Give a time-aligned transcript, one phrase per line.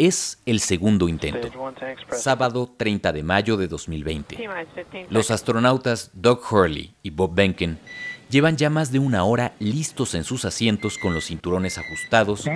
[0.00, 1.50] Es el segundo intento.
[2.10, 4.48] Sábado 30 de mayo de 2020.
[5.10, 7.78] Los astronautas Doug Hurley y Bob Behnken
[8.30, 12.46] llevan ya más de una hora listos en sus asientos con los cinturones ajustados,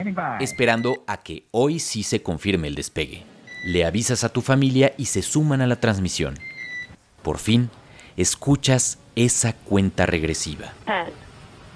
[0.40, 3.26] esperando a que hoy sí se confirme el despegue.
[3.66, 6.38] Le avisas a tu familia y se suman a la transmisión.
[7.20, 7.68] Por fin,
[8.16, 10.72] escuchas esa cuenta regresiva.
[10.86, 11.02] 10,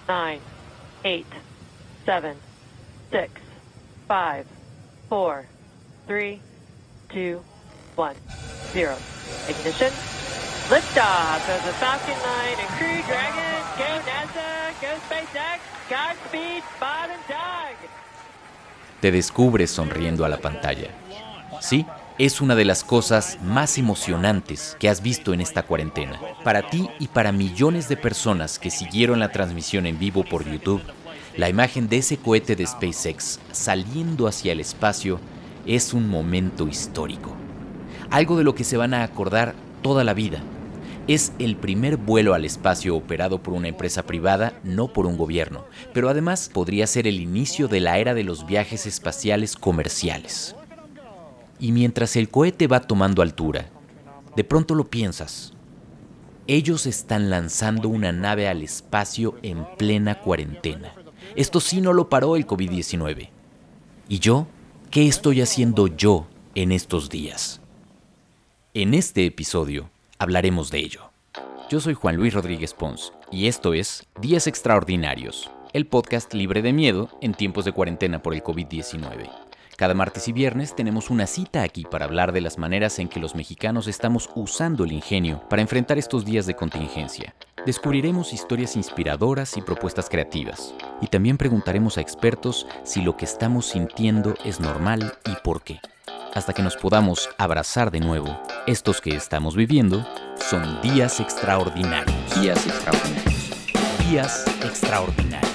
[0.08, 1.38] 9,
[2.06, 2.34] 8, 7,
[3.12, 3.30] 6,
[4.08, 4.48] 5,
[5.08, 5.57] 4,
[6.08, 6.40] 3,
[7.12, 7.38] 2,
[7.94, 8.14] 1,
[8.72, 8.96] 0.
[9.46, 9.92] Ignition.
[10.70, 13.60] Liftoff of the Falcon 9 and Crew Dragon.
[13.76, 17.76] Go NASA, go SpaceX, Godspeed, Bob and Doug.
[19.02, 20.88] Te descubres sonriendo a la pantalla.
[21.60, 21.84] Sí,
[22.16, 26.18] es una de las cosas más emocionantes que has visto en esta cuarentena.
[26.42, 30.82] Para ti y para millones de personas que siguieron la transmisión en vivo por YouTube,
[31.36, 35.20] la imagen de ese cohete de SpaceX saliendo hacia el espacio
[35.68, 37.30] es un momento histórico.
[38.10, 40.40] Algo de lo que se van a acordar toda la vida.
[41.06, 45.64] Es el primer vuelo al espacio operado por una empresa privada, no por un gobierno,
[45.92, 50.56] pero además podría ser el inicio de la era de los viajes espaciales comerciales.
[51.60, 53.66] Y mientras el cohete va tomando altura,
[54.36, 55.52] de pronto lo piensas.
[56.46, 60.94] Ellos están lanzando una nave al espacio en plena cuarentena.
[61.36, 63.28] Esto sí no lo paró el COVID-19.
[64.08, 64.46] ¿Y yo?
[64.90, 67.60] ¿Qué estoy haciendo yo en estos días?
[68.72, 71.10] En este episodio hablaremos de ello.
[71.68, 76.72] Yo soy Juan Luis Rodríguez Pons y esto es Días Extraordinarios, el podcast libre de
[76.72, 79.47] miedo en tiempos de cuarentena por el COVID-19.
[79.78, 83.20] Cada martes y viernes tenemos una cita aquí para hablar de las maneras en que
[83.20, 87.36] los mexicanos estamos usando el ingenio para enfrentar estos días de contingencia.
[87.64, 90.74] Descubriremos historias inspiradoras y propuestas creativas.
[91.00, 95.78] Y también preguntaremos a expertos si lo que estamos sintiendo es normal y por qué.
[96.34, 100.04] Hasta que nos podamos abrazar de nuevo, estos que estamos viviendo
[100.50, 102.16] son días extraordinarios.
[102.40, 104.10] Días extraordinarios.
[104.10, 105.47] Días extraordinarios.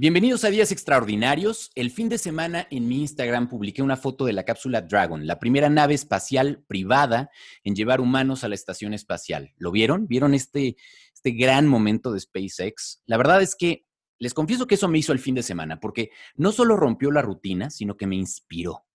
[0.00, 1.70] Bienvenidos a Días Extraordinarios.
[1.74, 5.38] El fin de semana en mi Instagram publiqué una foto de la cápsula Dragon, la
[5.38, 7.28] primera nave espacial privada
[7.64, 9.52] en llevar humanos a la estación espacial.
[9.58, 10.06] ¿Lo vieron?
[10.06, 10.78] ¿Vieron este,
[11.12, 13.02] este gran momento de SpaceX?
[13.04, 13.84] La verdad es que
[14.18, 17.20] les confieso que eso me hizo el fin de semana, porque no solo rompió la
[17.20, 18.86] rutina, sino que me inspiró.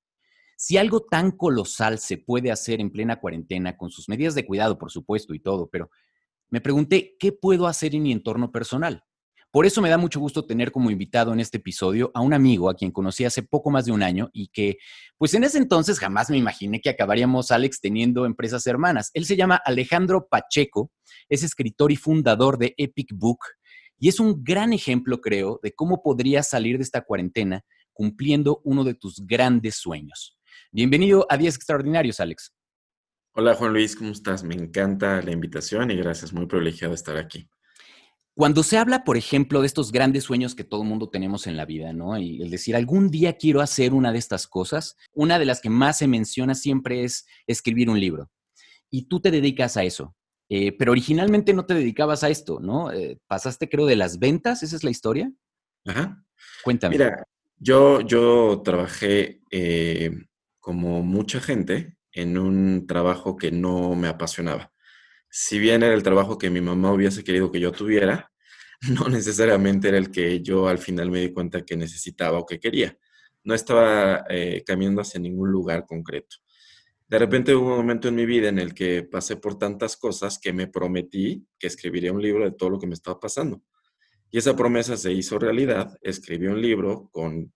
[0.57, 4.79] Si algo tan colosal se puede hacer en plena cuarentena, con sus medidas de cuidado,
[4.79, 5.91] por supuesto, y todo, pero
[6.49, 9.03] me pregunté, ¿qué puedo hacer en mi entorno personal?
[9.55, 12.69] Por eso me da mucho gusto tener como invitado en este episodio a un amigo
[12.69, 14.79] a quien conocí hace poco más de un año y que,
[15.17, 19.11] pues en ese entonces jamás me imaginé que acabaríamos Alex teniendo empresas hermanas.
[19.13, 20.91] Él se llama Alejandro Pacheco,
[21.29, 23.39] es escritor y fundador de Epic Book
[23.97, 27.63] y es un gran ejemplo, creo, de cómo podrías salir de esta cuarentena
[27.93, 30.37] cumpliendo uno de tus grandes sueños.
[30.73, 32.53] Bienvenido a Días Extraordinarios, Alex.
[33.31, 34.43] Hola Juan Luis, ¿cómo estás?
[34.43, 37.47] Me encanta la invitación y gracias, muy privilegiado de estar aquí.
[38.35, 41.65] Cuando se habla, por ejemplo, de estos grandes sueños que todo mundo tenemos en la
[41.65, 42.17] vida, ¿no?
[42.17, 45.69] Y el decir, algún día quiero hacer una de estas cosas, una de las que
[45.69, 48.29] más se menciona siempre es escribir un libro.
[48.89, 50.15] Y tú te dedicas a eso.
[50.49, 52.91] Eh, pero originalmente no te dedicabas a esto, ¿no?
[52.91, 55.31] Eh, pasaste, creo, de las ventas, ¿esa es la historia?
[55.85, 56.21] Ajá.
[56.61, 56.97] Cuéntame.
[56.97, 57.23] Mira,
[57.57, 60.11] yo, yo trabajé eh,
[60.59, 64.74] como mucha gente en un trabajo que no me apasionaba
[65.37, 68.31] si bien era el trabajo que mi mamá hubiese querido que yo tuviera,
[68.89, 72.57] no necesariamente era el que yo al final me di cuenta que necesitaba o que
[72.57, 72.97] quería.
[73.43, 76.37] No estaba eh, caminando hacia ningún lugar concreto.
[77.09, 80.39] De repente hubo un momento en mi vida en el que pasé por tantas cosas
[80.39, 83.61] que me prometí que escribiría un libro de todo lo que me estaba pasando.
[84.31, 85.97] Y esa promesa se hizo realidad.
[86.01, 87.53] Escribí un libro con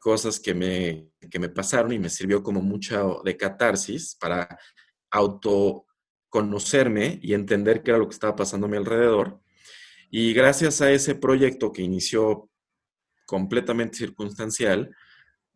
[0.00, 4.48] cosas que me, que me pasaron y me sirvió como mucha de catarsis para
[5.12, 5.86] auto
[6.30, 9.40] conocerme y entender qué era lo que estaba pasando a mi alrededor.
[10.10, 12.48] Y gracias a ese proyecto que inició
[13.26, 14.90] completamente circunstancial,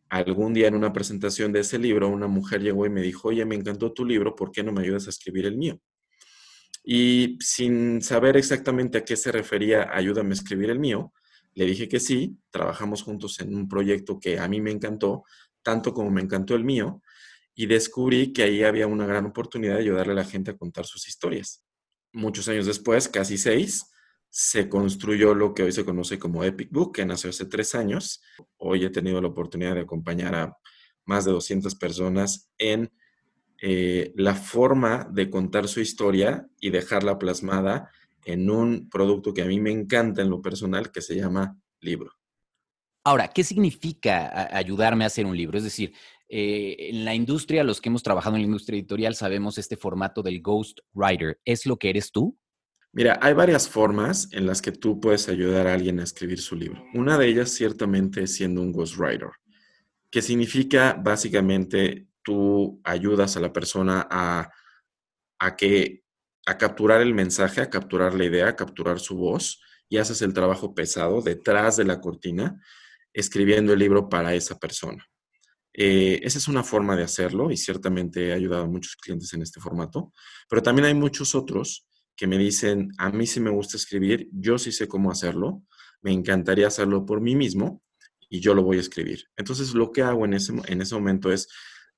[0.09, 3.43] algún día en una presentación de ese libro, una mujer llegó y me dijo, oye,
[3.45, 5.79] me encantó tu libro, ¿por qué no me ayudas a escribir el mío?
[6.83, 11.11] Y sin saber exactamente a qué se refería, ayúdame a escribir el mío,
[11.55, 15.23] le dije que sí, trabajamos juntos en un proyecto que a mí me encantó,
[15.63, 17.01] tanto como me encantó el mío,
[17.55, 20.85] y descubrí que ahí había una gran oportunidad de ayudarle a la gente a contar
[20.85, 21.63] sus historias.
[22.11, 23.89] Muchos años después, casi seis,
[24.29, 28.21] se construyó lo que hoy se conoce como Epic Book, que nació hace tres años.
[28.57, 30.57] Hoy he tenido la oportunidad de acompañar a
[31.05, 32.91] más de 200 personas en
[33.61, 37.89] eh, la forma de contar su historia y dejarla plasmada
[38.25, 42.11] en un producto que a mí me encanta en lo personal, que se llama libro.
[43.07, 45.59] Ahora, ¿qué significa ayudarme a hacer un libro?
[45.59, 45.93] Es decir,
[46.27, 50.23] eh, en la industria, los que hemos trabajado en la industria editorial, sabemos este formato
[50.23, 51.39] del ghost writer.
[51.45, 52.37] ¿Es lo que eres tú?
[52.91, 56.55] Mira, hay varias formas en las que tú puedes ayudar a alguien a escribir su
[56.55, 56.81] libro.
[56.93, 59.31] Una de ellas ciertamente es siendo un ghostwriter,
[60.09, 64.49] que significa básicamente tú ayudas a la persona a,
[65.39, 66.03] a, que,
[66.45, 70.33] a capturar el mensaje, a capturar la idea, a capturar su voz y haces el
[70.33, 72.61] trabajo pesado detrás de la cortina,
[73.13, 75.05] escribiendo el libro para esa persona.
[75.77, 79.41] Eh, esa es una forma de hacerlo y ciertamente he ayudado a muchos clientes en
[79.41, 80.13] este formato,
[80.47, 81.85] pero también hay muchos otros
[82.15, 85.63] que me dicen, a mí sí me gusta escribir, yo sí sé cómo hacerlo,
[86.01, 87.83] me encantaría hacerlo por mí mismo
[88.29, 89.25] y yo lo voy a escribir.
[89.35, 91.49] Entonces lo que hago en ese, en ese momento es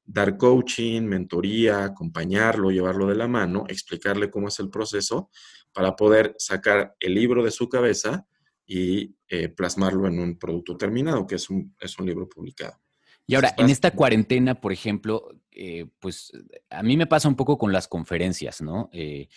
[0.04, 5.30] dar coaching, mentoría, acompañarlo, llevarlo de la mano, explicarle cómo es el proceso
[5.72, 8.26] para poder sacar el libro de su cabeza
[8.66, 12.80] y eh, plasmarlo en un producto terminado, que es un, es un libro publicado.
[13.28, 16.32] Y ahora, en esta cuarentena, por ejemplo, eh, pues
[16.70, 18.90] a mí me pasa un poco con las conferencias, ¿no?
[18.94, 19.28] Eh,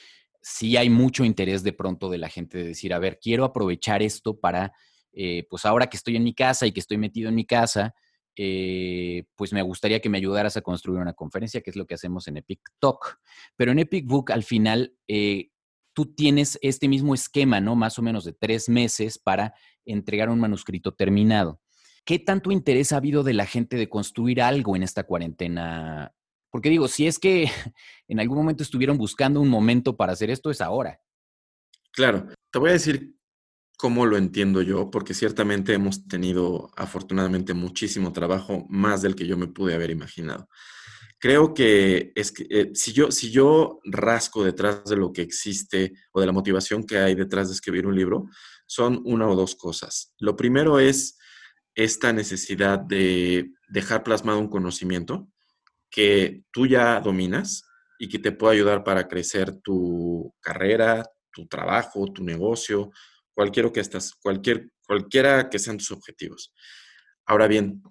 [0.40, 4.02] sí hay mucho interés de pronto de la gente de decir, a ver, quiero aprovechar
[4.02, 4.72] esto para,
[5.12, 7.94] eh, pues ahora que estoy en mi casa y que estoy metido en mi casa,
[8.36, 11.94] eh, pues me gustaría que me ayudaras a construir una conferencia, que es lo que
[11.94, 13.18] hacemos en Epic Talk.
[13.56, 15.50] Pero en Epic Book, al final, eh,
[15.92, 17.76] tú tienes este mismo esquema, ¿no?
[17.76, 19.54] Más o menos de tres meses para
[19.84, 21.60] entregar un manuscrito terminado.
[22.10, 26.12] ¿Qué tanto interés ha habido de la gente de construir algo en esta cuarentena,
[26.50, 27.44] porque digo, si es que
[28.08, 31.00] en algún momento estuvieron buscando un momento para hacer esto, es ahora.
[31.92, 33.14] Claro, te voy a decir
[33.78, 39.36] cómo lo entiendo yo, porque ciertamente hemos tenido afortunadamente muchísimo trabajo, más del que yo
[39.36, 40.48] me pude haber imaginado.
[41.20, 46.26] Creo que, eh, si, yo, si yo rasco detrás de lo que existe o de
[46.26, 48.26] la motivación que hay detrás de escribir un libro,
[48.66, 50.12] son una o dos cosas.
[50.18, 51.16] Lo primero es
[51.74, 55.28] esta necesidad de dejar plasmado un conocimiento
[55.90, 57.64] que tú ya dominas
[57.98, 62.90] y que te puede ayudar para crecer tu carrera, tu trabajo, tu negocio,
[63.34, 66.52] cualquiera que, estás, cualquier, cualquiera que sean tus objetivos.
[67.26, 67.82] Ahora bien,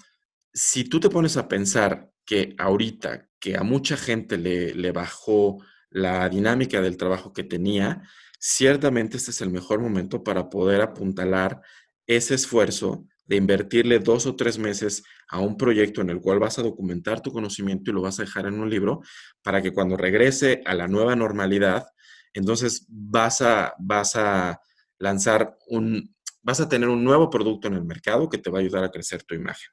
[0.54, 5.58] si tú te pones a pensar que ahorita que a mucha gente le, le bajó
[5.90, 8.02] la dinámica del trabajo que tenía,
[8.40, 11.62] ciertamente este es el mejor momento para poder apuntalar
[12.08, 16.58] ese esfuerzo de invertirle dos o tres meses a un proyecto en el cual vas
[16.58, 19.02] a documentar tu conocimiento y lo vas a dejar en un libro
[19.44, 21.86] para que cuando regrese a la nueva normalidad,
[22.34, 24.60] entonces vas a, vas a
[24.98, 28.62] lanzar un, vas a tener un nuevo producto en el mercado que te va a
[28.62, 29.70] ayudar a crecer tu imagen.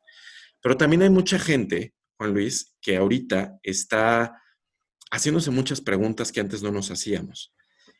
[0.61, 4.39] Pero también hay mucha gente, Juan Luis, que ahorita está
[5.11, 7.55] haciéndose muchas preguntas que antes no nos hacíamos.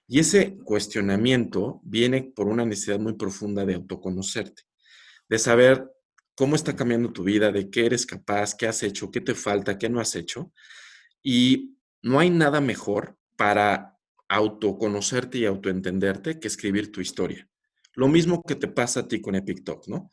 [0.07, 4.67] Y ese cuestionamiento viene por una necesidad muy profunda de autoconocerte
[5.29, 5.91] de saber
[6.35, 9.79] cómo está cambiando tu vida, de qué eres capaz, qué has hecho, qué te falta,
[9.79, 10.53] qué no has hecho.
[11.23, 17.49] Y no hay nada mejor para autoconocerte y autoentenderte que escribir tu historia.
[17.95, 20.11] Lo mismo que te pasa a ti con Epic Talk, ¿no?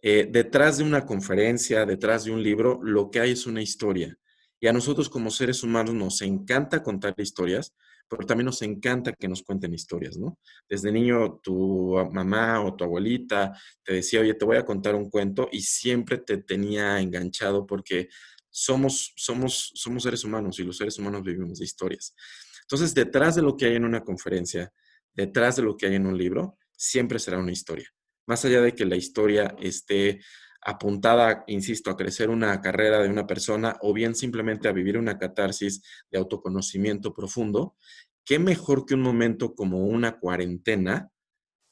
[0.00, 4.16] Eh, detrás de una conferencia, detrás de un libro, lo que hay es una historia.
[4.60, 7.74] Y a nosotros como seres humanos nos encanta contar historias
[8.08, 10.38] pero también nos encanta que nos cuenten historias, ¿no?
[10.68, 15.10] Desde niño tu mamá o tu abuelita te decía, oye, te voy a contar un
[15.10, 18.08] cuento y siempre te tenía enganchado porque
[18.50, 22.14] somos, somos, somos seres humanos y los seres humanos vivimos de historias.
[22.62, 24.72] Entonces, detrás de lo que hay en una conferencia,
[25.12, 27.88] detrás de lo que hay en un libro, siempre será una historia.
[28.26, 30.20] Más allá de que la historia esté
[30.64, 35.18] apuntada, insisto, a crecer una carrera de una persona o bien simplemente a vivir una
[35.18, 37.76] catarsis de autoconocimiento profundo,
[38.24, 41.10] ¿qué mejor que un momento como una cuarentena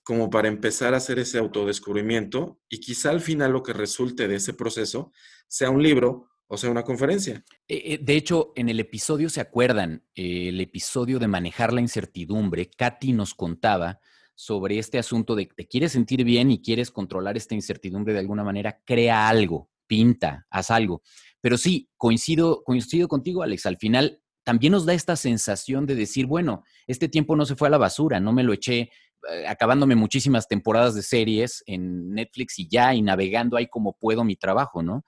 [0.05, 4.37] como para empezar a hacer ese autodescubrimiento y quizá al final lo que resulte de
[4.37, 5.13] ese proceso
[5.47, 7.45] sea un libro o sea una conferencia.
[7.67, 10.05] Eh, eh, de hecho, en el episodio, ¿se acuerdan?
[10.15, 14.01] el episodio de manejar la incertidumbre, Katy nos contaba
[14.35, 18.21] sobre este asunto de que te quieres sentir bien y quieres controlar esta incertidumbre de
[18.21, 21.03] alguna manera, crea algo, pinta, haz algo.
[21.41, 26.27] Pero sí, coincido, coincido contigo, Alex, al final también nos da esta sensación de decir,
[26.27, 28.91] bueno, este tiempo no se fue a la basura, no me lo eché
[29.31, 34.25] eh, acabándome muchísimas temporadas de series en Netflix y ya, y navegando ahí como puedo
[34.25, 35.05] mi trabajo, ¿no?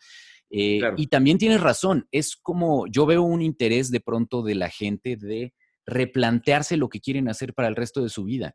[0.50, 4.68] Eh, y también tienes razón, es como yo veo un interés de pronto de la
[4.68, 5.52] gente de
[5.84, 8.54] replantearse lo que quieren hacer para el resto de su vida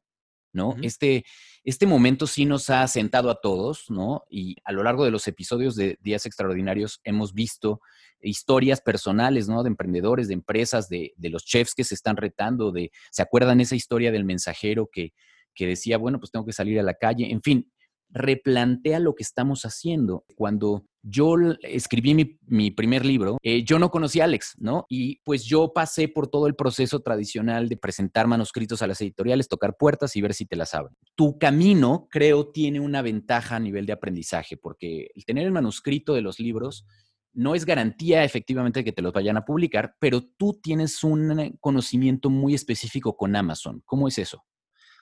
[0.51, 0.75] ¿no?
[0.81, 1.25] este,
[1.63, 4.23] este momento sí nos ha sentado a todos, ¿no?
[4.29, 7.81] Y a lo largo de los episodios de Días Extraordinarios hemos visto
[8.21, 9.63] historias personales, ¿no?
[9.63, 13.61] De emprendedores, de empresas, de, de los chefs que se están retando, de, ¿se acuerdan
[13.61, 15.13] esa historia del mensajero que,
[15.53, 17.31] que decía, bueno, pues tengo que salir a la calle?
[17.31, 17.71] En fin,
[18.09, 20.25] replantea lo que estamos haciendo.
[20.35, 24.85] Cuando yo escribí mi, primer libro, eh, yo no conocía a Alex, ¿no?
[24.89, 29.47] Y pues yo pasé por todo el proceso tradicional de presentar manuscritos a las editoriales,
[29.47, 30.95] tocar puertas y ver si te las abren.
[31.15, 36.13] Tu camino, creo, tiene una ventaja a nivel de aprendizaje, porque el tener el manuscrito
[36.13, 36.85] de los libros
[37.33, 41.57] no es garantía efectivamente de que te los vayan a publicar, pero tú tienes un
[41.59, 43.81] conocimiento muy específico con Amazon.
[43.85, 44.43] ¿Cómo es eso?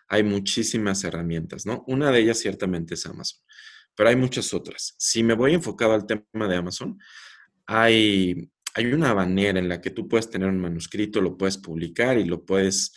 [0.08, 1.84] Hay muchísimas herramientas, ¿no?
[1.88, 3.40] Una de ellas ciertamente es Amazon,
[3.96, 4.96] pero hay muchas otras.
[4.98, 7.00] Si me voy enfocado al tema de Amazon,
[7.66, 12.18] hay, hay una manera en la que tú puedes tener un manuscrito, lo puedes publicar
[12.18, 12.94] y lo puedes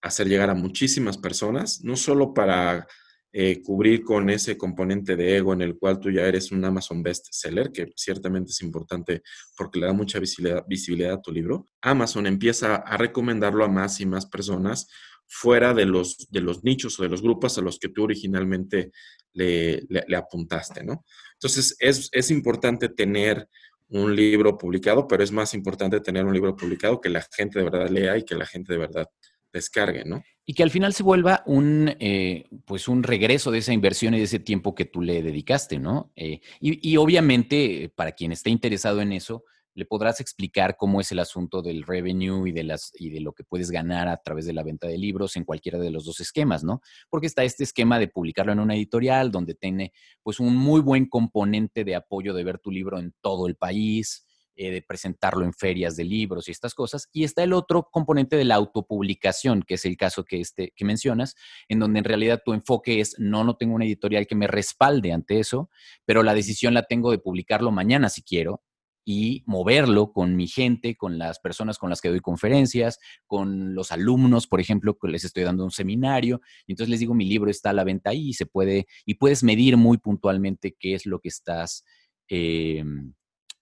[0.00, 2.86] hacer llegar a muchísimas personas, no solo para
[3.34, 7.02] eh, cubrir con ese componente de ego en el cual tú ya eres un Amazon
[7.02, 9.22] bestseller, que ciertamente es importante
[9.56, 11.66] porque le da mucha visibilidad a tu libro.
[11.80, 14.86] Amazon empieza a recomendarlo a más y más personas
[15.34, 18.92] fuera de los, de los nichos o de los grupos a los que tú originalmente
[19.32, 21.06] le, apuntaste, ¿no?
[21.32, 23.48] Entonces, es, es, importante tener
[23.88, 27.64] un libro publicado, pero es más importante tener un libro publicado que la gente de
[27.64, 29.08] verdad lea y que la gente de verdad
[29.50, 30.22] descargue, ¿no?
[30.44, 34.18] Y que al final se vuelva un, eh, pues un regreso de esa inversión y
[34.18, 36.12] de ese tiempo que tú le dedicaste, ¿no?
[36.14, 41.12] Eh, y, y, obviamente, para quien esté interesado en eso, le podrás explicar cómo es
[41.12, 44.46] el asunto del revenue y de, las, y de lo que puedes ganar a través
[44.46, 46.82] de la venta de libros en cualquiera de los dos esquemas, ¿no?
[47.08, 51.06] Porque está este esquema de publicarlo en una editorial donde tiene pues un muy buen
[51.06, 55.54] componente de apoyo de ver tu libro en todo el país, eh, de presentarlo en
[55.54, 57.08] ferias de libros y estas cosas.
[57.10, 60.84] Y está el otro componente de la autopublicación, que es el caso que, este, que
[60.84, 61.34] mencionas,
[61.68, 65.12] en donde en realidad tu enfoque es, no, no tengo una editorial que me respalde
[65.12, 65.70] ante eso,
[66.04, 68.62] pero la decisión la tengo de publicarlo mañana si quiero
[69.04, 73.92] y moverlo con mi gente, con las personas con las que doy conferencias, con los
[73.92, 76.40] alumnos, por ejemplo, que les estoy dando un seminario.
[76.66, 79.14] Y entonces les digo, mi libro está a la venta ahí y se puede, y
[79.14, 81.84] puedes medir muy puntualmente qué es lo que estás
[82.28, 83.14] em,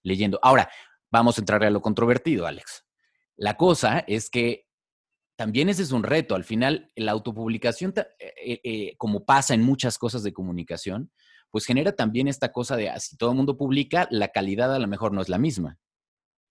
[0.03, 0.39] leyendo.
[0.43, 0.69] Ahora,
[1.09, 2.85] vamos a entrar a lo controvertido, Alex.
[3.35, 4.67] La cosa es que
[5.35, 6.35] también ese es un reto.
[6.35, 11.11] Al final, la autopublicación, eh, eh, como pasa en muchas cosas de comunicación,
[11.51, 14.79] pues genera también esta cosa de, ah, si todo el mundo publica, la calidad a
[14.79, 15.77] lo mejor no es la misma.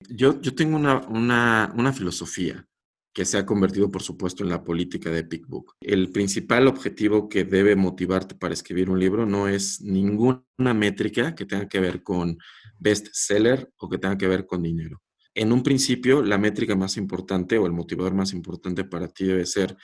[0.09, 2.67] Yo, yo tengo una, una, una filosofía
[3.13, 5.75] que se ha convertido, por supuesto, en la política de PickBook.
[5.81, 11.45] El principal objetivo que debe motivarte para escribir un libro no es ninguna métrica que
[11.45, 12.39] tenga que ver con
[12.79, 15.03] bestseller o que tenga que ver con dinero.
[15.35, 19.47] En un principio, la métrica más importante o el motivador más importante para ti debe
[19.47, 19.77] ser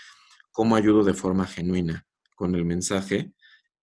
[0.51, 3.33] cómo ayudo de forma genuina con el mensaje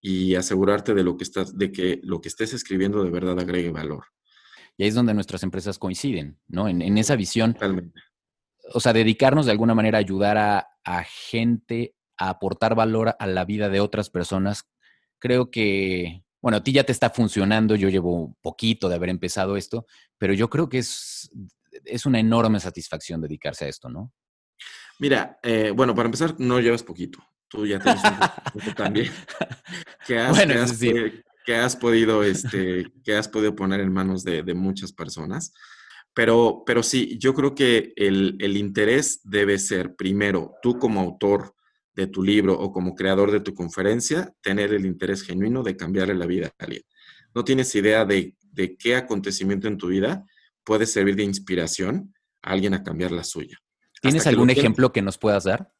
[0.06, 3.70] y asegurarte de, lo que estás, de que lo que estés escribiendo de verdad agregue
[3.70, 4.04] valor.
[4.76, 6.68] Y ahí es donde nuestras empresas coinciden, ¿no?
[6.68, 7.54] En, esa visión.
[7.54, 8.02] Totalmente.
[8.74, 13.26] O sea, dedicarnos de alguna manera a ayudar a, a gente a aportar valor a
[13.26, 14.68] la vida de otras personas,
[15.18, 19.08] creo que, bueno, a ti ya te está funcionando, yo llevo un poquito de haber
[19.08, 19.86] empezado esto,
[20.18, 21.30] pero yo creo que es,
[21.86, 24.12] es una enorme satisfacción dedicarse a esto, ¿no?
[24.98, 28.02] Mira, eh, bueno, para empezar, no llevas poquito tú ya tienes
[28.54, 29.10] un también,
[30.06, 30.78] que has,
[31.44, 35.52] que has, podido, este, que has podido poner en manos de, muchas personas.
[36.14, 41.54] Pero, pero sí, yo creo que el, el, interés debe ser, primero, tú como autor
[41.94, 46.14] de tu libro o como creador de tu conferencia, tener el interés genuino de cambiarle
[46.14, 46.82] la vida a alguien.
[47.34, 50.24] No tienes idea de, de qué acontecimiento en tu vida
[50.64, 53.58] puede servir de inspiración a alguien a cambiar la suya.
[54.00, 55.72] ¿Tienes algún ejemplo que nos puedas dar?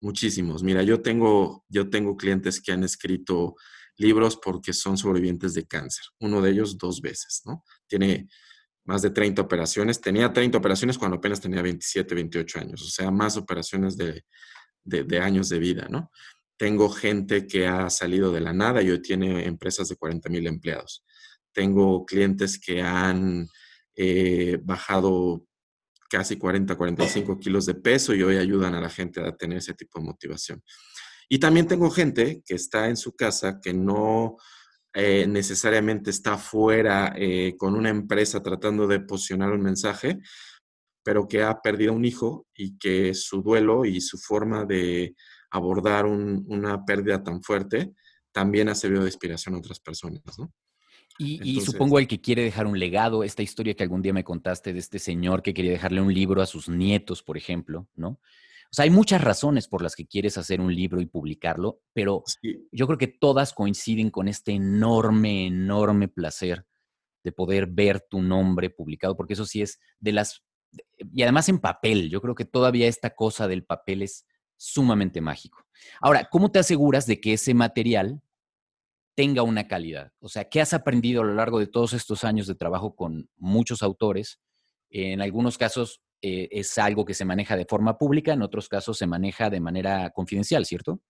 [0.00, 0.62] Muchísimos.
[0.62, 3.54] Mira, yo tengo, yo tengo clientes que han escrito
[3.96, 6.06] libros porque son sobrevivientes de cáncer.
[6.20, 7.64] Uno de ellos dos veces, ¿no?
[7.86, 8.28] Tiene
[8.84, 10.00] más de 30 operaciones.
[10.00, 12.82] Tenía 30 operaciones cuando apenas tenía 27, 28 años.
[12.82, 14.24] O sea, más operaciones de,
[15.20, 16.10] años de vida, ¿no?
[16.56, 20.46] Tengo gente que ha salido de la nada y hoy tiene empresas de 40 mil
[20.46, 21.04] empleados.
[21.52, 23.48] Tengo clientes que han
[23.96, 25.44] eh, bajado
[26.10, 29.74] casi 40, 45 kilos de peso y hoy ayudan a la gente a tener ese
[29.74, 30.62] tipo de motivación.
[31.28, 34.36] Y también tengo gente que está en su casa que no
[34.92, 40.18] eh, necesariamente está fuera eh, con una empresa tratando de posicionar un mensaje,
[41.04, 45.14] pero que ha perdido un hijo y que su duelo y su forma de
[45.52, 47.92] abordar una pérdida tan fuerte
[48.32, 50.52] también ha servido de inspiración a otras personas, ¿no?
[51.18, 54.72] Y, supongo el que quiere dejar un legado, esta historia que algún día me contaste
[54.72, 58.08] de este señor que quería dejarle un libro a sus nietos, por ejemplo, ¿no?
[58.72, 62.22] O sea, hay muchas razones por las que quieres hacer un libro y publicarlo, pero
[62.70, 66.64] yo creo que todas coinciden con este enorme, enorme placer
[67.24, 70.44] de poder ver tu nombre publicado, porque eso sí es de las...
[71.12, 74.24] Y además en papel, yo creo que todavía esta cosa del papel es
[74.56, 75.66] sumamente mágico.
[76.00, 78.22] Ahora, ¿cómo te aseguras de que ese material
[79.14, 80.12] tenga una calidad?
[80.20, 83.28] O sea, ¿qué has aprendido a lo largo de todos estos años de trabajo con
[83.36, 84.40] muchos autores?
[84.90, 88.98] En algunos casos eh, es algo que se maneja de forma pública, en otros casos
[88.98, 91.00] se maneja de manera confidencial, ¿cierto?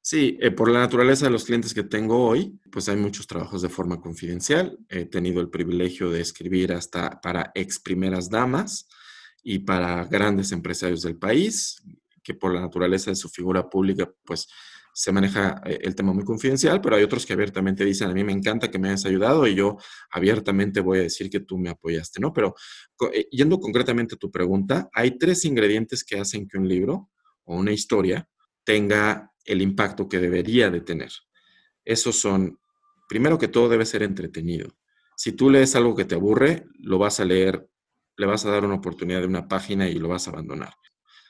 [0.00, 3.60] Sí, eh, por la naturaleza de los clientes que tengo hoy, pues hay muchos trabajos
[3.60, 4.78] de forma confidencial.
[4.88, 8.88] He tenido el privilegio de escribir hasta para ex primeras damas
[9.42, 11.82] y para grandes empresarios del país,
[12.22, 14.48] que por la naturaleza de su figura pública, pues
[14.98, 18.24] se maneja eh, el tema muy confidencial, pero hay otros que abiertamente dicen, a mí
[18.24, 19.76] me encanta que me hayas ayudado y yo
[20.10, 22.32] abiertamente voy a decir que tú me apoyaste, ¿no?
[22.32, 22.54] Pero
[23.12, 27.10] eh, yendo concretamente a tu pregunta, hay tres ingredientes que hacen que un libro
[27.44, 28.26] o una historia
[28.64, 31.10] tenga el impacto que debería de tener.
[31.84, 32.58] Esos son,
[33.06, 34.78] primero que todo, debe ser entretenido.
[35.14, 37.68] Si tú lees algo que te aburre, lo vas a leer,
[38.16, 40.72] le vas a dar una oportunidad de una página y lo vas a abandonar.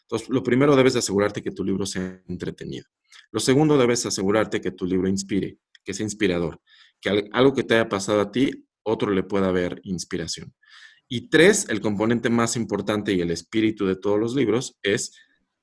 [0.02, 2.86] Entonces, lo primero debes de asegurarte que tu libro sea entretenido.
[3.30, 6.60] Lo segundo, debes asegurarte que tu libro inspire, que sea inspirador,
[7.00, 10.54] que algo que te haya pasado a ti, otro le pueda ver inspiración.
[11.08, 15.12] Y tres, el componente más importante y el espíritu de todos los libros es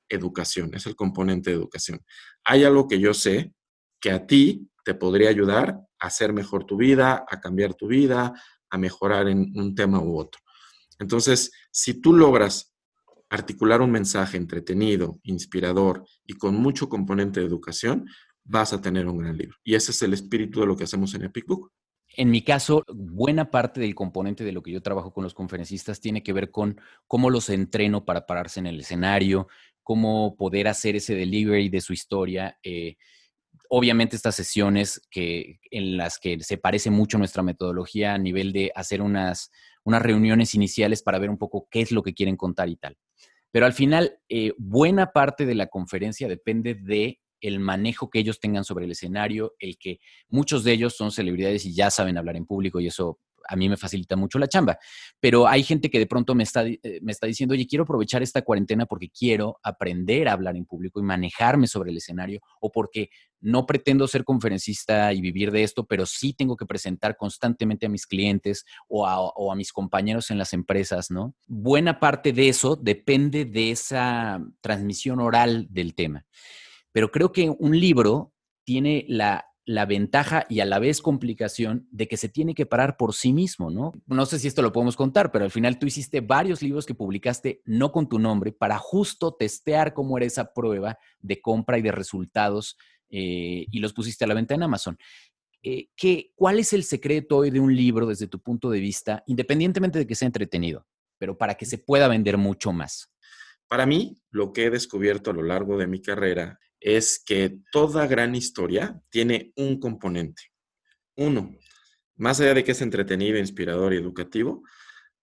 [0.08, 2.00] educación, es el componente de educación.
[2.44, 3.52] Hay algo que yo sé
[4.00, 8.32] que a ti te podría ayudar a hacer mejor tu vida, a cambiar tu vida,
[8.70, 10.40] a mejorar en un tema u otro.
[10.98, 12.73] Entonces, si tú logras
[13.34, 18.06] articular un mensaje entretenido, inspirador y con mucho componente de educación,
[18.44, 19.56] vas a tener un gran libro.
[19.64, 21.72] Y ese es el espíritu de lo que hacemos en Epic Book.
[22.16, 26.00] En mi caso, buena parte del componente de lo que yo trabajo con los conferencistas
[26.00, 29.48] tiene que ver con cómo los entreno para pararse en el escenario,
[29.82, 32.56] cómo poder hacer ese delivery de su historia.
[32.62, 32.96] Eh,
[33.68, 38.72] obviamente estas sesiones que, en las que se parece mucho nuestra metodología a nivel de
[38.74, 39.50] hacer unas,
[39.84, 42.96] unas reuniones iniciales para ver un poco qué es lo que quieren contar y tal.
[43.50, 48.40] Pero al final, eh, buena parte de la conferencia depende de el manejo que ellos
[48.40, 52.36] tengan sobre el escenario, el que muchos de ellos son celebridades y ya saben hablar
[52.36, 54.78] en público y eso a mí me facilita mucho la chamba.
[55.20, 58.22] Pero hay gente que de pronto me está, eh, me está diciendo, oye, quiero aprovechar
[58.22, 62.70] esta cuarentena porque quiero aprender a hablar en público y manejarme sobre el escenario o
[62.70, 67.86] porque no pretendo ser conferencista y vivir de esto, pero sí tengo que presentar constantemente
[67.86, 71.34] a mis clientes o a, o a mis compañeros en las empresas, ¿no?
[71.46, 76.24] Buena parte de eso depende de esa transmisión oral del tema.
[76.92, 78.32] Pero creo que un libro
[78.64, 82.96] tiene la la ventaja y a la vez complicación de que se tiene que parar
[82.96, 83.92] por sí mismo, ¿no?
[84.06, 86.94] No sé si esto lo podemos contar, pero al final tú hiciste varios libros que
[86.94, 91.82] publicaste no con tu nombre para justo testear cómo era esa prueba de compra y
[91.82, 92.76] de resultados
[93.08, 94.98] eh, y los pusiste a la venta en Amazon.
[95.62, 99.22] Eh, ¿qué, ¿Cuál es el secreto hoy de un libro desde tu punto de vista,
[99.26, 103.10] independientemente de que sea entretenido, pero para que se pueda vender mucho más?
[103.66, 108.06] Para mí, lo que he descubierto a lo largo de mi carrera es que toda
[108.06, 110.42] gran historia tiene un componente.
[111.16, 111.56] Uno,
[112.16, 114.62] más allá de que es entretenido, inspirador y educativo,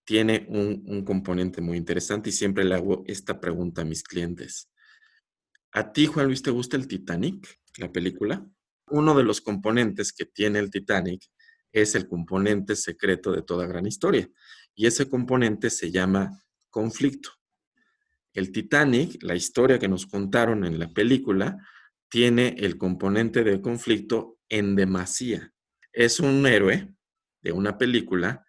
[0.04, 4.72] tiene un, componente muy interesante y siempre le hago esta pregunta a mis clientes.
[5.70, 8.44] ¿A ti, Juan Luis, te gusta el Titanic, la película?
[8.88, 11.22] Uno de los componentes que tiene el Titanic
[11.70, 14.28] es el componente secreto de toda gran historia
[14.74, 17.30] y ese componente se llama conflicto.
[18.32, 21.58] El Titanic, la historia que nos contaron en la película,
[22.08, 25.52] tiene el componente de conflicto en demasía.
[25.92, 26.94] Es un héroe
[27.42, 28.44] de una película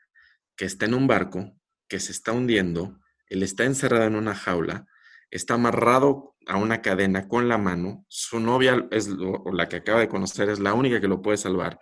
[0.55, 4.85] que está en un barco, que se está hundiendo, él está encerrado en una jaula,
[5.31, 10.09] está amarrado a una cadena con la mano, su novia es la que acaba de
[10.09, 11.79] conocer, es la única que lo puede salvar.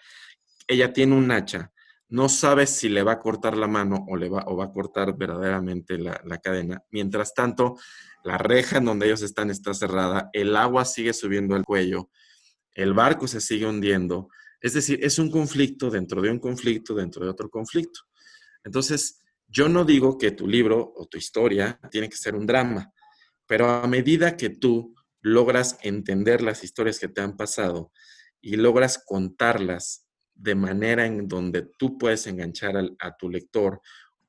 [0.67, 1.70] Ella tiene un hacha
[2.11, 4.71] no sabe si le va a cortar la mano o, le va, o va a
[4.71, 6.83] cortar verdaderamente la, cadena.
[6.91, 7.77] Mientras tanto,
[8.25, 12.09] la reja en donde ellos están está cerrada, el agua sigue subiendo al cuello,
[12.73, 14.27] el barco se sigue hundiendo.
[14.59, 18.01] Es decir, es un conflicto dentro de un conflicto, dentro de otro conflicto.
[18.65, 22.91] Entonces, yo no digo que tu libro o tu historia tiene que ser un drama,
[23.47, 27.93] pero a medida que tú logras entender las historias que te han pasado
[28.41, 30.10] y logras contarlas
[30.41, 33.81] de manera en donde tú puedes enganchar a tu lector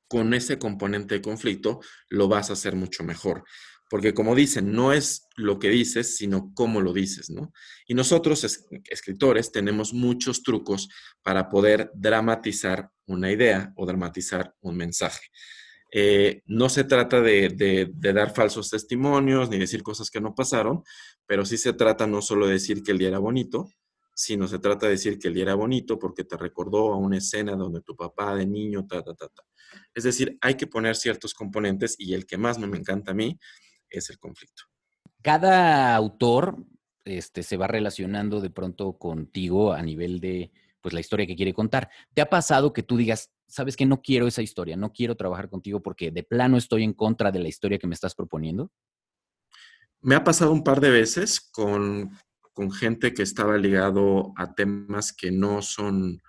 [0.07, 3.43] con ese componente de conflicto, lo vas a hacer mucho mejor.
[3.89, 7.51] Porque como dicen, no es lo que dices, sino cómo lo dices, ¿no?
[7.87, 10.89] Y nosotros, escritores, tenemos muchos trucos
[11.21, 15.27] para poder dramatizar una idea o dramatizar un mensaje.
[15.95, 20.83] Eh, no se trata de, dar falsos testimonios ni decir cosas que no pasaron,
[21.27, 23.69] pero sí se trata no solo de decir que el día era bonito,
[24.13, 27.17] sino se trata de decir que el día era bonito porque te recordó a una
[27.17, 29.43] escena donde tu papá de niño, ta, ta, ta, ta.
[29.93, 33.39] Es decir, hay que poner ciertos componentes y el que más me, encanta a mí
[33.89, 34.63] es el conflicto.
[35.21, 36.57] Cada autor
[37.05, 41.53] este, se va relacionando de pronto contigo a nivel de pues, la historia que quiere
[41.53, 41.89] contar.
[42.13, 45.49] ¿Te ha pasado que tú digas, sabes que no quiero esa historia, no quiero trabajar
[45.49, 48.71] contigo porque de plano estoy en contra de la historia que me estás proponiendo?
[50.01, 52.11] Me ha pasado un par de veces con,
[52.53, 56.21] con gente que estaba ligado a temas que no son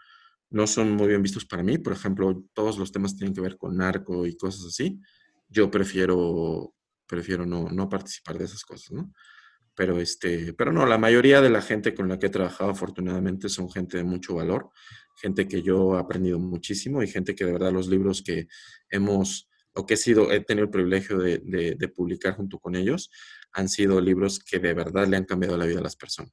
[0.55, 1.79] no son muy bien vistos para mí.
[1.79, 5.01] Por ejemplo, todos los temas tienen que ver con narco y cosas así.
[5.49, 6.75] Yo prefiero,
[7.09, 9.13] prefiero no, no participar de esas cosas, ¿no?
[9.75, 13.49] Pero, este, pero no, la mayoría de la gente con la que he trabajado afortunadamente
[13.49, 14.71] son gente de mucho valor,
[15.21, 18.47] gente que yo he aprendido muchísimo y gente que de verdad los libros que
[18.89, 22.77] hemos, o que he sido, he tenido el privilegio de, de, de publicar junto con
[22.77, 23.11] ellos,
[23.53, 26.33] han sido libros que de verdad le han cambiado la vida a las personas.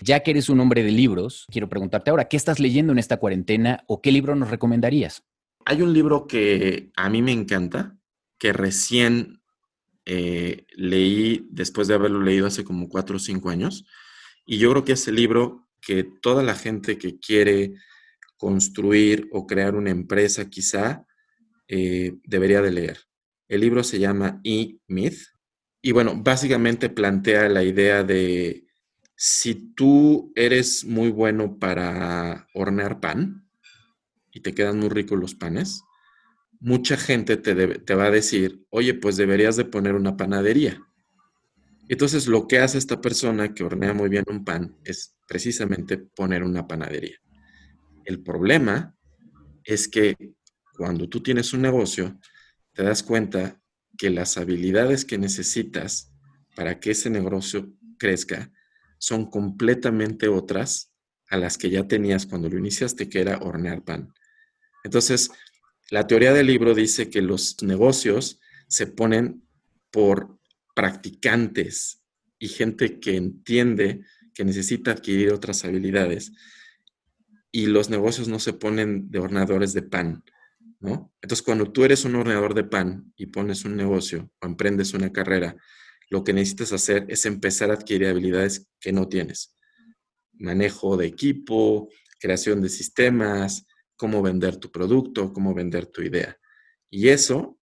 [0.00, 3.18] Ya que eres un hombre de libros, quiero preguntarte ahora, ¿qué estás leyendo en esta
[3.18, 5.22] cuarentena o qué libro nos recomendarías?
[5.64, 7.96] Hay un libro que a mí me encanta,
[8.38, 9.40] que recién
[10.04, 13.86] eh, leí después de haberlo leído hace como cuatro o cinco años,
[14.44, 17.74] y yo creo que es el libro que toda la gente que quiere
[18.36, 21.06] construir o crear una empresa quizá
[21.74, 22.98] eh, debería de leer.
[23.48, 25.20] El libro se llama E-Myth
[25.80, 28.66] y bueno, básicamente plantea la idea de
[29.16, 33.48] si tú eres muy bueno para hornear pan
[34.32, 35.82] y te quedan muy ricos los panes,
[36.60, 40.78] mucha gente te, va a decir, oye, pues deberías de poner una panadería.
[41.88, 46.42] Entonces lo que hace esta persona que hornea muy bien un pan es precisamente poner
[46.42, 47.16] una panadería.
[48.04, 48.94] El problema
[49.64, 50.34] es que
[50.76, 52.18] cuando tú tienes un negocio,
[52.72, 53.60] te das cuenta
[53.96, 56.12] que las habilidades que necesitas
[56.56, 58.50] para que ese negocio crezca
[58.98, 60.92] son completamente otras
[61.28, 64.12] a las que ya tenías cuando lo iniciaste, que era hornear pan.
[64.84, 65.30] Entonces,
[65.90, 69.46] la teoría del libro dice que los negocios se ponen
[69.90, 70.38] por
[70.74, 72.02] practicantes
[72.38, 74.04] y gente que entiende
[74.34, 76.32] que necesita adquirir otras habilidades.
[77.50, 80.24] Y los negocios no se ponen de horneadores de pan,
[80.82, 81.12] ¿no?
[81.22, 85.12] Entonces, cuando tú eres un horneador de pan y pones un negocio o emprendes una
[85.12, 85.56] carrera,
[86.10, 89.56] lo que necesitas hacer es empezar a adquirir habilidades que no tienes.
[90.32, 93.66] Manejo de equipo, creación de sistemas,
[93.96, 96.36] cómo vender tu producto, cómo vender tu idea.
[96.90, 97.58] Y eso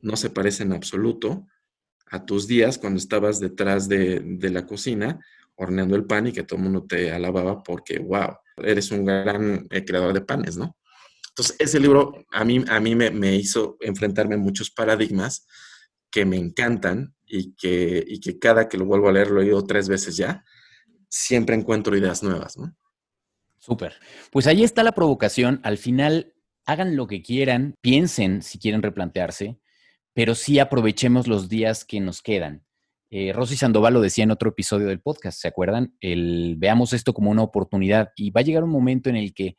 [0.00, 1.46] no se parece en absoluto
[2.10, 5.20] a tus días cuando estabas detrás de, la cocina
[5.54, 9.66] horneando el pan y que todo el mundo te alababa porque, wow, eres un gran
[9.70, 10.76] eh, creador de panes, ¿no?
[11.32, 15.46] Entonces, ese libro a mí, a mí me, hizo enfrentarme a muchos paradigmas
[16.10, 19.44] que me encantan y que, y que cada que lo vuelvo a leer, lo he
[19.44, 20.44] oído tres veces ya,
[21.08, 22.76] siempre encuentro ideas nuevas, ¿no?
[23.58, 23.94] Súper.
[24.30, 25.60] Pues ahí está la provocación.
[25.62, 26.34] Al final,
[26.66, 29.58] hagan lo que quieran, piensen si quieren replantearse,
[30.12, 32.64] pero sí aprovechemos los días que nos quedan.
[33.10, 35.94] Eh, Rosy Sandoval lo decía en otro episodio del podcast, ¿se acuerdan?
[36.00, 39.56] El, veamos esto como una oportunidad y va a llegar un momento en el que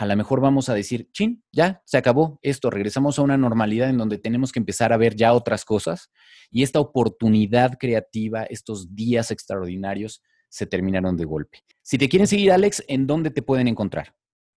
[0.00, 3.90] a lo mejor vamos a decir, chin, ya se acabó esto, regresamos a una normalidad
[3.90, 6.10] en donde tenemos que empezar a ver ya otras cosas
[6.50, 11.58] y esta oportunidad creativa, estos días extraordinarios se terminaron de golpe.
[11.82, 14.14] Si te quieren seguir, Alex, ¿en dónde te pueden encontrar?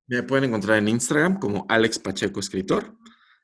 [0.07, 2.97] Me pueden encontrar en Instagram como Alex Pacheco Escritor.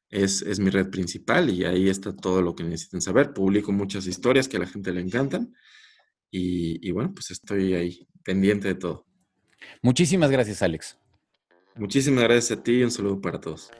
[0.09, 3.33] Es, es, mi red principal y ahí está todo lo que necesiten saber.
[3.33, 5.53] Publico muchas historias que a la gente le encantan
[6.31, 9.05] y, y bueno, pues estoy ahí pendiente de todo.
[9.81, 10.98] Muchísimas gracias, Alex.
[11.80, 13.72] Muchísimas gracias a ti y un saludo para todos.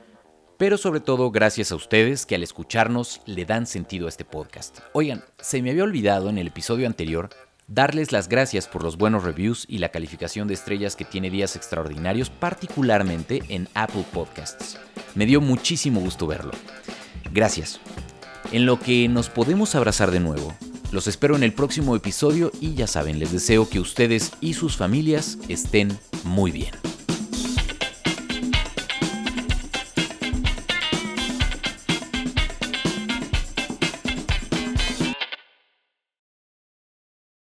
[0.56, 4.78] Pero sobre todo gracias a ustedes que al escucharnos le dan sentido a este podcast.
[4.94, 7.28] Oigan, se me había olvidado en el episodio anterior
[7.66, 11.56] darles las gracias por los buenos reviews y la calificación de estrellas que tiene Días
[11.56, 14.78] Extraordinarios, particularmente en Apple Podcasts.
[15.14, 16.52] Me dio muchísimo gusto verlo.
[17.32, 17.80] Gracias.
[18.50, 20.54] En lo que nos podemos abrazar de nuevo,
[20.90, 24.76] los espero en el próximo episodio y ya saben, les deseo que ustedes y sus
[24.76, 26.72] familias estén muy bien.